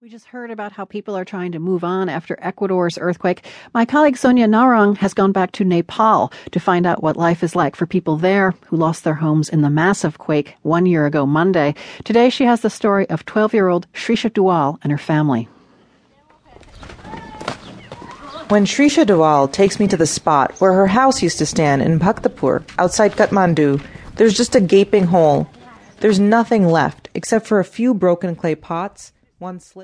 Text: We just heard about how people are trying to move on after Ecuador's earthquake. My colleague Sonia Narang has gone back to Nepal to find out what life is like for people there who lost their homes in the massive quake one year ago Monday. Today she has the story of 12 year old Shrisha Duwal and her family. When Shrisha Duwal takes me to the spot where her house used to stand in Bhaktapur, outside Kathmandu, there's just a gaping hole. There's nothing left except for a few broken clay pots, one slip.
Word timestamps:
We 0.00 0.08
just 0.08 0.26
heard 0.26 0.52
about 0.52 0.70
how 0.70 0.84
people 0.84 1.16
are 1.16 1.24
trying 1.24 1.50
to 1.50 1.58
move 1.58 1.82
on 1.82 2.08
after 2.08 2.38
Ecuador's 2.40 2.98
earthquake. 2.98 3.44
My 3.74 3.84
colleague 3.84 4.16
Sonia 4.16 4.46
Narang 4.46 4.96
has 4.98 5.12
gone 5.12 5.32
back 5.32 5.50
to 5.52 5.64
Nepal 5.64 6.32
to 6.52 6.60
find 6.60 6.86
out 6.86 7.02
what 7.02 7.16
life 7.16 7.42
is 7.42 7.56
like 7.56 7.74
for 7.74 7.84
people 7.84 8.16
there 8.16 8.54
who 8.68 8.76
lost 8.76 9.02
their 9.02 9.14
homes 9.14 9.48
in 9.48 9.62
the 9.62 9.70
massive 9.70 10.18
quake 10.18 10.54
one 10.62 10.86
year 10.86 11.04
ago 11.04 11.26
Monday. 11.26 11.74
Today 12.04 12.30
she 12.30 12.44
has 12.44 12.60
the 12.60 12.70
story 12.70 13.10
of 13.10 13.26
12 13.26 13.52
year 13.52 13.66
old 13.66 13.92
Shrisha 13.92 14.30
Duwal 14.30 14.78
and 14.84 14.92
her 14.92 14.98
family. 14.98 15.48
When 18.50 18.66
Shrisha 18.66 19.04
Duwal 19.04 19.50
takes 19.50 19.80
me 19.80 19.88
to 19.88 19.96
the 19.96 20.06
spot 20.06 20.60
where 20.60 20.74
her 20.74 20.86
house 20.86 21.24
used 21.24 21.38
to 21.38 21.46
stand 21.46 21.82
in 21.82 21.98
Bhaktapur, 21.98 22.62
outside 22.78 23.16
Kathmandu, 23.16 23.84
there's 24.14 24.36
just 24.36 24.54
a 24.54 24.60
gaping 24.60 25.06
hole. 25.06 25.50
There's 25.98 26.20
nothing 26.20 26.68
left 26.68 27.08
except 27.16 27.48
for 27.48 27.58
a 27.58 27.64
few 27.64 27.94
broken 27.94 28.36
clay 28.36 28.54
pots, 28.54 29.12
one 29.38 29.60
slip. 29.60 29.76